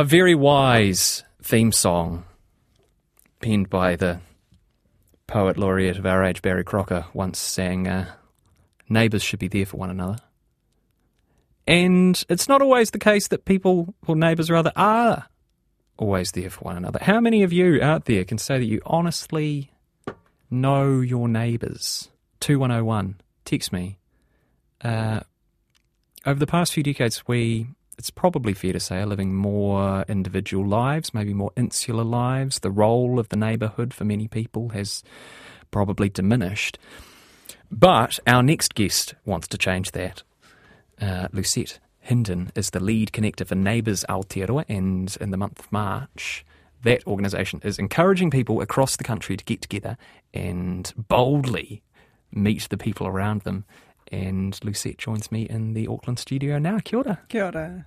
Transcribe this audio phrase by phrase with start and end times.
[0.00, 2.24] A very wise theme song
[3.42, 4.22] penned by the
[5.26, 8.10] poet laureate of our age, Barry Crocker, once sang, uh,
[8.88, 10.16] Neighbours should be there for one another.
[11.66, 15.26] And it's not always the case that people, or neighbours rather, are
[15.98, 17.00] always there for one another.
[17.02, 19.70] How many of you out there can say that you honestly
[20.50, 22.08] know your neighbours?
[22.40, 23.98] 2101, text me.
[24.80, 25.20] Uh,
[26.24, 27.66] over the past few decades, we,
[28.00, 32.60] it's probably fair to say, are living more individual lives, maybe more insular lives.
[32.60, 35.04] The role of the neighbourhood for many people has
[35.70, 36.78] probably diminished.
[37.70, 40.22] But our next guest wants to change that.
[40.98, 41.78] Uh, Lucette
[42.08, 46.46] Hinden is the lead connector for Neighbours Aotearoa, and in the month of March,
[46.82, 49.98] that organisation is encouraging people across the country to get together
[50.32, 51.82] and boldly
[52.32, 53.66] meet the people around them.
[54.10, 56.78] And Lucette joins me in the Auckland studio now.
[56.82, 57.20] Kia ora.
[57.28, 57.86] Kia ora.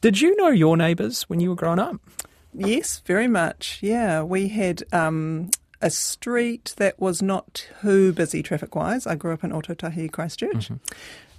[0.00, 1.96] Did you know your neighbours when you were growing up?
[2.54, 3.78] Yes, very much.
[3.82, 5.50] Yeah, we had um,
[5.82, 9.06] a street that was not too busy traffic wise.
[9.06, 10.68] I grew up in Ōtautahi, Christchurch.
[10.68, 10.74] Mm-hmm.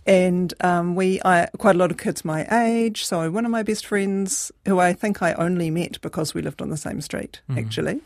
[0.08, 3.06] And um, we, I, quite a lot of kids my age.
[3.06, 6.62] So one of my best friends, who I think I only met because we lived
[6.62, 8.02] on the same street, actually,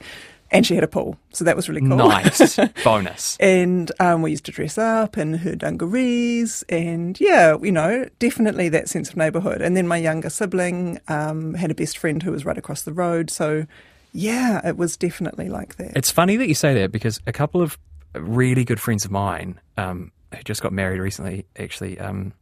[0.51, 1.97] and she had a pool, so that was really cool.
[1.97, 2.59] Nice.
[2.83, 3.37] Bonus.
[3.39, 8.69] and um, we used to dress up in her dungarees, and yeah, you know, definitely
[8.69, 9.61] that sense of neighbourhood.
[9.61, 12.93] And then my younger sibling um, had a best friend who was right across the
[12.93, 13.65] road, so
[14.11, 15.95] yeah, it was definitely like that.
[15.95, 17.77] It's funny that you say that because a couple of
[18.15, 22.33] really good friends of mine um, who just got married recently, actually, um,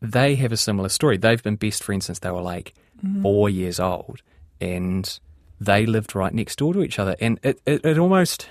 [0.00, 1.16] they have a similar story.
[1.16, 2.74] They've been best friends since they were like
[3.22, 4.22] four years old,
[4.60, 5.18] and
[5.60, 7.16] they lived right next door to each other.
[7.20, 8.48] And it, it, it almost,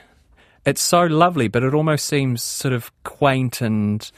[0.66, 4.10] it's so lovely, but it almost seems sort of quaint and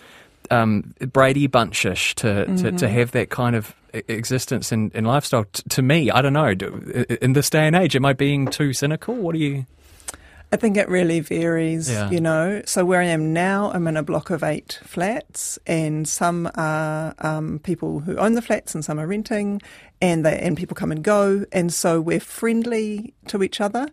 [0.51, 5.45] um, Brady Bunchish to, to, to have that kind of existence and, and lifestyle.
[5.51, 6.49] T- to me, I don't know.
[7.21, 9.15] In this day and age, am I being too cynical?
[9.15, 9.65] What do you?
[10.51, 12.09] I think it really varies, Yeah.
[12.11, 12.61] you know.
[12.65, 17.15] So where I am now, I'm in a block of eight flats, and some are
[17.17, 19.61] um, people who own the flats, and some are renting,
[20.01, 23.87] and they and people come and go, and so we're friendly to each other.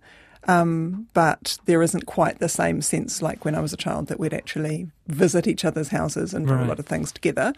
[0.49, 4.19] Um, but there isn't quite the same sense like when I was a child that
[4.19, 6.65] we'd actually visit each other's houses and do Right.
[6.65, 7.53] a lot of things together.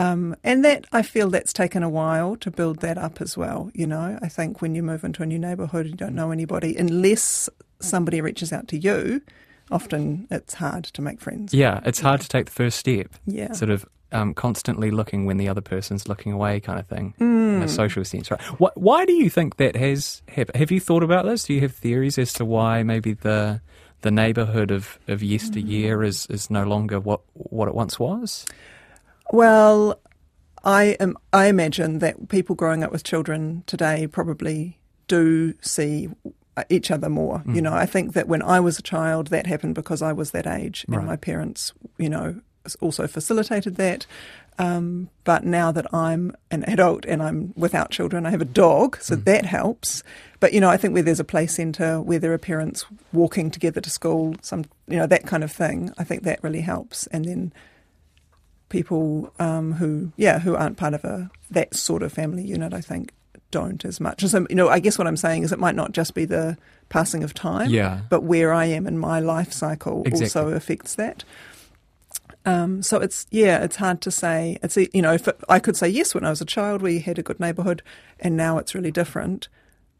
[0.00, 3.70] Um, and that I feel that's taken a while to build that up as well.
[3.72, 6.74] You know, I think when you move into a new neighbourhood, you don't know anybody
[6.76, 9.22] unless somebody reaches out to you.
[9.70, 11.54] Often it's hard to make friends.
[11.54, 13.14] Yeah, it's hard to take the first step.
[13.26, 13.52] Yeah.
[13.52, 17.56] Sort of um, constantly looking when the other person's looking away, kind of thing, in
[17.56, 17.66] a hmm.
[17.66, 18.40] social sense, right?
[18.58, 20.56] Why, why do you think that has happened?
[20.56, 21.44] Have you thought about this?
[21.44, 23.60] Do you have theories as to why maybe the
[24.02, 26.06] the neighbourhood of, of yesteryear mm-hmm.
[26.06, 28.46] is, is no longer what what it once was?
[29.32, 29.98] Well,
[30.62, 31.16] I am.
[31.32, 36.08] I imagine that people growing up with children today probably do see
[36.56, 37.42] uh, each other more.
[37.44, 37.64] You mm-hmm.
[37.64, 40.46] know, I think that when I was a child, that happened because I was that
[40.46, 42.40] age, and my parents, you know,
[42.80, 44.06] also facilitated that.
[44.58, 48.98] Um, but now that I'm an adult and I'm without children, I have a dog,
[49.00, 50.02] so that helps.
[50.38, 53.50] But you know, I think where there's a play centre, where there are parents walking
[53.50, 57.06] together to school, some you know that kind of thing, I think that really helps.
[57.08, 57.52] And then
[58.68, 62.80] people um, who yeah who aren't part of a that sort of family unit I
[62.80, 63.12] think
[63.50, 64.24] don't as much.
[64.24, 66.56] So you know I guess what I'm saying is it might not just be the
[66.88, 68.00] passing of time, Yeah.
[68.10, 70.24] but where I am in my life cycle Exactly.
[70.26, 71.24] also affects that.
[72.46, 74.58] Um, so it's yeah, it's hard to say.
[74.62, 76.98] It's you know, if it, I could say yes when I was a child, we
[76.98, 77.82] had a good neighbourhood,
[78.20, 79.48] and now it's really different.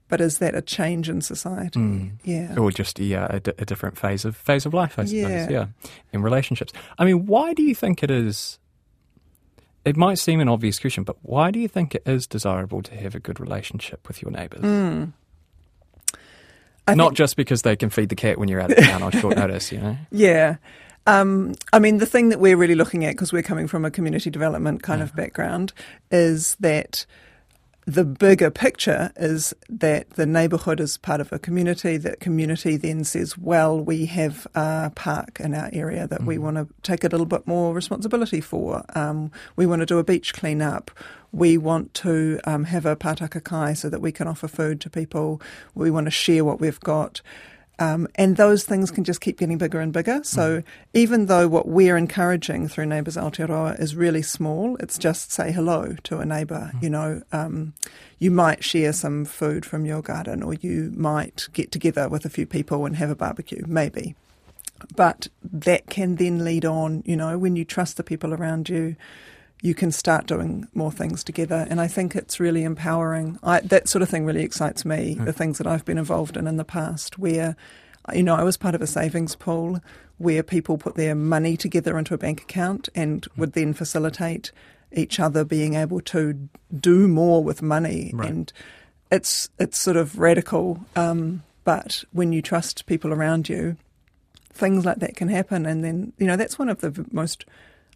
[0.08, 2.12] But is that a change in society?
[2.24, 2.56] Yeah.
[2.58, 5.30] Or just yeah, a, different phase of phase of life, I suppose.
[5.30, 5.48] Yeah.
[5.48, 5.66] Yeah,
[6.12, 6.72] in relationships.
[6.98, 8.58] I mean, why do you think it is?
[9.86, 12.94] It might seem an obvious question, but why do you think it is desirable to
[12.96, 14.62] have a good relationship with your neighbours?
[16.86, 19.02] I Not think- just because they can feed the cat when you're out of town
[19.02, 19.96] on short notice, you know.
[20.10, 20.56] Yeah.
[21.06, 23.90] Um, I mean, the thing that we're really looking at, because we're coming from a
[23.90, 25.72] community development kind of background,
[26.10, 27.04] is that
[27.86, 31.98] the bigger picture is that the neighbourhood is part of a community.
[31.98, 36.26] That community then says, well, we have a park in our area that mm.
[36.26, 38.84] we want to take a little bit more responsibility for.
[38.94, 40.90] Um, we want to do a beach clean-up.
[41.30, 44.88] We want to um, have a pātaka kai so that we can offer food to
[44.88, 45.42] people.
[45.74, 47.20] We want to share what we've got.
[47.78, 50.20] Um, and those things can just keep getting bigger and bigger.
[50.22, 50.64] So mm.
[50.92, 55.96] even though what we're encouraging through Neighbours Aotearoa is really small, it's just say hello
[56.04, 56.70] to a neighbour.
[56.74, 56.82] Mm.
[56.82, 57.74] You know, um,
[58.18, 62.30] you might share some food from your garden, or you might get together with a
[62.30, 64.14] few people and have a barbecue, maybe.
[64.94, 67.02] But that can then lead on.
[67.04, 68.96] You know, when you trust the people around you
[69.62, 71.66] you can start doing more things together.
[71.70, 73.38] And I think it's really empowering.
[73.42, 75.24] I, that sort of thing really excites me, mm.
[75.24, 77.56] the things that I've been involved in in the past, where,
[78.12, 79.80] you know, I was part of a savings pool
[80.18, 83.38] where people put their money together into a bank account and mm.
[83.38, 84.52] would then facilitate
[84.92, 86.48] each other being able to
[86.78, 88.10] do more with money.
[88.12, 88.28] Right.
[88.28, 88.52] And
[89.10, 90.84] it's, it's sort of radical.
[90.94, 93.76] Um, but when you trust people around you,
[94.52, 95.64] things like that can happen.
[95.64, 97.46] And then, you know, that's one of the most,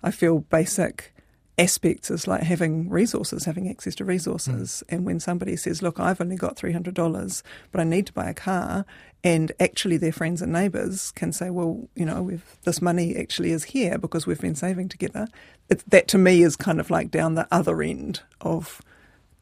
[0.02, 1.12] I feel, basic
[1.58, 4.82] aspects is like having resources, having access to resources.
[4.86, 4.94] Mm.
[4.94, 8.34] And when somebody says, Look, I've only got $300, but I need to buy a
[8.34, 8.86] car,
[9.24, 13.64] and actually their friends and neighbours can say, Well, you know, this money actually is
[13.64, 15.26] here because we've been saving together.
[15.68, 18.80] It, that to me is kind of like down the other end of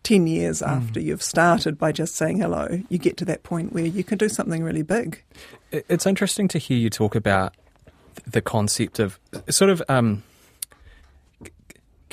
[0.04, 0.68] 10 years mm.
[0.68, 4.18] after you've started by just saying hello, you get to that point where you can
[4.18, 5.22] do something really big.
[5.70, 7.54] It's interesting to hear you talk about
[8.26, 9.20] the concept of
[9.50, 9.82] sort of.
[9.88, 10.22] Um,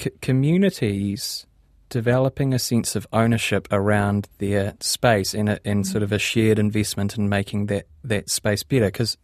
[0.03, 1.45] c- communities
[1.89, 6.57] developing a sense of ownership around their space and, a, and sort of a shared
[6.57, 8.87] investment in making that, that space better.
[8.87, 9.17] Because,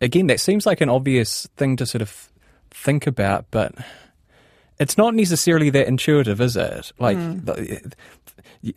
[0.00, 2.28] again, that seems like an obvious thing to sort of
[2.70, 3.74] think about, but
[4.78, 6.92] it's not necessarily that intuitive, is it?
[6.98, 7.94] Like, mm.
[8.60, 8.74] you,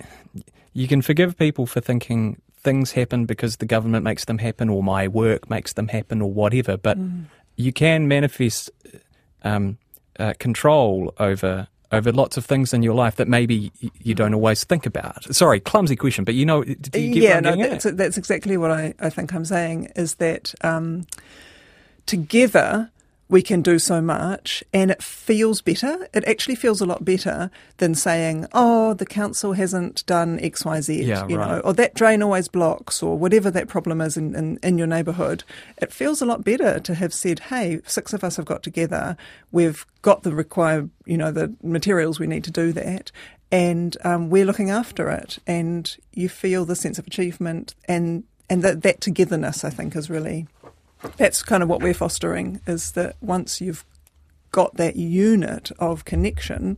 [0.73, 4.81] you can forgive people for thinking things happen because the government makes them happen or
[4.81, 7.25] my work makes them happen or whatever, but mm.
[7.57, 8.71] you can manifest
[9.43, 9.77] um,
[10.19, 13.71] uh, control over over lots of things in your life that maybe
[14.01, 15.23] you don't always think about.
[15.33, 18.93] Sorry, clumsy question, but you know, do you yeah, no, that's, that's, exactly what I,
[18.99, 21.05] I think I'm saying is that um,
[22.05, 22.91] together
[23.27, 26.07] we can do so much and it feels better.
[26.13, 31.27] It actually feels a lot better than saying, oh, the council hasn't done XYZ, yeah,
[31.27, 31.49] you right.
[31.49, 34.87] know, or that drain always blocks or whatever that problem is in, in, in your
[34.87, 35.43] neighbourhood.
[35.77, 39.17] It feels a lot better to have said, hey, six of us have got together.
[39.51, 43.11] We've got the required, you know, the materials we need to do that.
[43.51, 45.39] And um, we're looking after it.
[45.47, 50.11] And you feel the sense of achievement and, and that, that togetherness, I think, is
[50.11, 50.47] really
[51.17, 53.85] that's kind of what we're fostering is that once you've
[54.51, 56.77] got that unit of connection,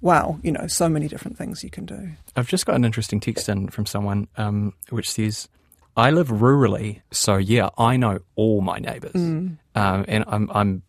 [0.00, 2.10] wow, you know, so many different things you can do.
[2.36, 5.48] I've just got an interesting text in from someone um, which says,
[5.96, 9.12] I live rurally, so yeah, I know all my neighbours.
[9.12, 9.58] Mm.
[9.74, 10.82] Um, and I'm, I'm,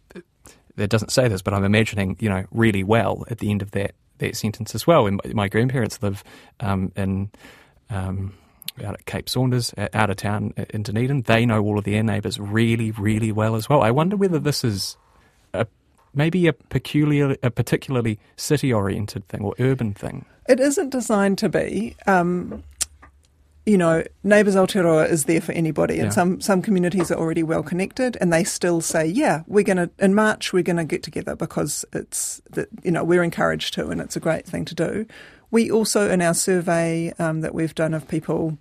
[0.78, 3.72] it doesn't say this, but I'm imagining, you know, really well at the end of
[3.72, 5.06] that, that sentence as well.
[5.08, 6.24] And my grandparents live
[6.60, 7.30] um, in
[7.90, 8.34] um,
[8.84, 11.24] out at Cape Saunders, out of town in Dunedin.
[11.24, 13.82] They know all of their neighbours really, really well as well.
[13.82, 14.98] I wonder whether this is
[15.54, 15.68] a,
[16.14, 20.26] maybe a peculiar, a particularly city-oriented thing or urban thing.
[20.48, 21.96] It isn't designed to be.
[22.06, 22.64] Um,
[23.66, 26.12] you know, Neighbours Aotearoa is there for anybody, and yeah.
[26.12, 29.90] some some communities are already well connected, and they still say, "Yeah, we're going to
[29.98, 33.88] in March we're going to get together because it's that you know we're encouraged to,
[33.90, 35.08] and it's a great thing to do."
[35.50, 38.58] We also, in our survey um, that we've done of people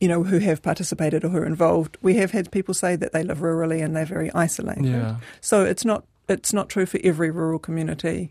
[0.00, 3.12] you know, who have participated or who are involved, we have had people say that
[3.12, 4.86] they live rurally and they're very isolated.
[4.86, 5.16] Yeah.
[5.40, 8.30] So it's not it's not true for every rural community.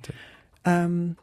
[0.65, 1.17] Um,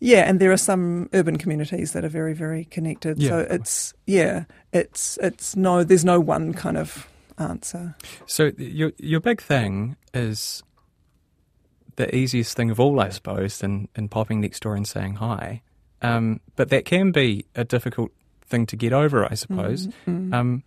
[0.00, 3.18] yeah, and there are some urban communities that are very very connected.
[3.18, 7.06] Yeah, so it's yeah, it's it's no, there's no one kind of
[7.38, 7.94] answer.
[8.26, 10.62] So your your big thing is
[11.96, 15.62] the easiest thing of all, I suppose, than in popping next door and saying hi.
[16.00, 18.12] Um, but that can be a difficult
[18.48, 19.86] thing to get over, I suppose.
[19.86, 20.34] Mm-hmm.
[20.34, 20.62] Um,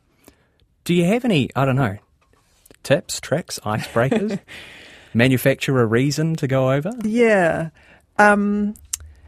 [0.84, 1.98] do you have any, I don't know,
[2.84, 4.40] tips, tricks, icebreakers?
[5.14, 6.94] Manufacture a reason to go over?
[7.04, 7.70] Yeah.
[8.18, 8.76] Um,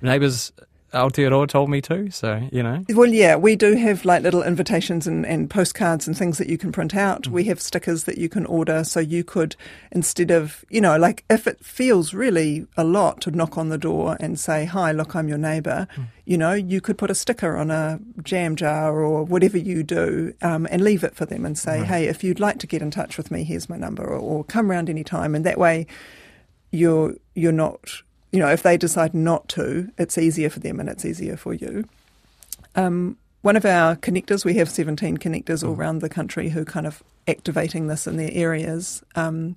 [0.01, 0.51] Neighbours
[0.93, 2.83] Aotearoa told me to, so, you know.
[2.89, 6.57] Well, yeah, we do have like little invitations and, and postcards and things that you
[6.57, 7.23] can print out.
[7.23, 7.31] Mm.
[7.31, 9.55] We have stickers that you can order, so you could,
[9.91, 13.77] instead of, you know, like if it feels really a lot to knock on the
[13.77, 16.05] door and say, hi, look, I'm your neighbour, mm.
[16.25, 20.33] you know, you could put a sticker on a jam jar or whatever you do
[20.41, 21.87] um, and leave it for them and say, right.
[21.87, 24.43] hey, if you'd like to get in touch with me, here's my number, or, or
[24.43, 25.33] come round any time.
[25.33, 25.87] And that way
[26.71, 30.89] you're, you're not you know, if they decide not to, it's easier for them and
[30.89, 31.85] it's easier for you.
[32.75, 36.65] Um, one of our connectors, we have 17 connectors all around the country who are
[36.65, 39.55] kind of activating this in their areas, um,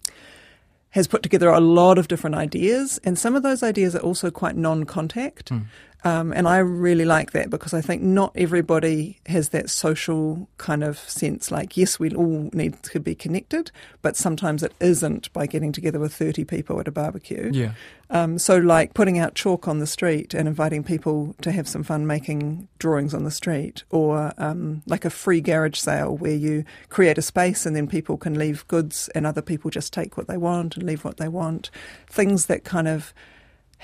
[0.91, 3.01] has put together a lot of different ideas.
[3.03, 5.51] And some of those ideas are also quite non contact.
[5.51, 5.65] Mm.
[6.05, 10.85] Um, and I really like that because I think not everybody has that social kind
[10.85, 11.51] of sense.
[11.51, 13.73] Like, yes, we all need to be connected,
[14.03, 17.51] but sometimes it isn't by getting together with 30 people at a barbecue.
[17.53, 17.73] Yeah.
[18.09, 21.83] Um, so, like putting out chalk on the street and inviting people to have some
[21.83, 26.65] fun making drawings on the street, or um, like a free garage sale where you
[26.89, 30.29] create a space and then people can leave goods and other people just take what
[30.29, 31.71] they want and leave what they want.
[32.07, 33.13] Things that kind of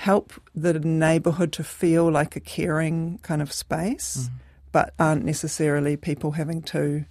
[0.03, 4.31] help the neighbourhood to feel like a caring kind of space, Mm.
[4.71, 7.05] but aren't necessarily people having to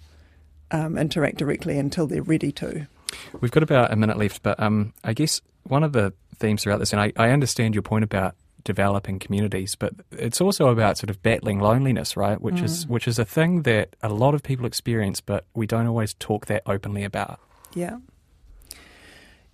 [0.71, 2.87] um, interact directly until they're ready to.
[3.41, 6.79] We've got about a minute left, but um, I guess one of the themes throughout
[6.79, 11.09] this, and I, I understand your point about developing communities, but it's also about sort
[11.09, 12.39] of battling loneliness, right?
[12.41, 15.85] Which is which is a thing that a lot of people experience, but we don't
[15.87, 17.39] always talk that openly about.
[17.75, 17.97] Yeah.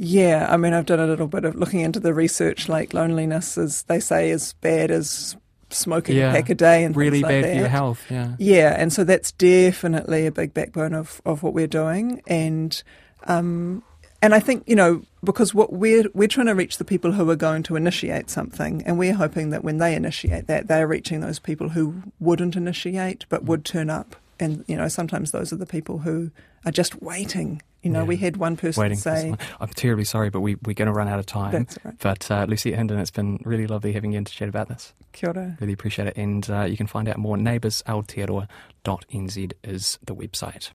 [0.01, 2.69] Yeah, I mean, I've done a little bit of looking into the research.
[2.69, 5.35] Like loneliness is, they say, as bad as
[5.69, 8.05] smoking Yeah, a pack a day and really like bad for your health.
[8.09, 8.35] Yeah.
[8.39, 12.81] Yeah, and so that's definitely a big backbone of, of what we're doing, and
[13.25, 13.83] um,
[14.21, 17.29] and I think you know because what we're we're trying to reach the people who
[17.29, 21.19] are going to initiate something, and we're hoping that when they initiate that, they're reaching
[21.19, 25.57] those people who wouldn't initiate but would turn up, and you know sometimes those are
[25.57, 26.31] the people who
[26.65, 27.61] are just waiting.
[27.81, 28.05] You know, Yeah.
[28.07, 29.33] we had one person Waiting say.
[29.61, 31.53] I'm terribly sorry, but we, we're going to run out of time.
[31.53, 31.95] That's all right.
[31.99, 34.93] But uh, Lucy Hinden, it's been really lovely having you in to chat about this.
[35.13, 36.17] "Kia ora." Really appreciate it.
[36.17, 37.37] And uh, you can find out more.
[37.37, 40.71] neighboursaotearoa.nz is the website.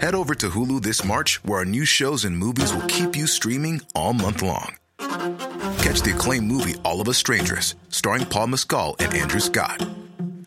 [0.00, 3.26] Head over to Hulu this March, where our new shows and movies will keep you
[3.26, 4.76] streaming all month long.
[4.98, 9.82] Catch the acclaimed movie All of Us Strangers, starring Paul Mescal and Andrew Scott.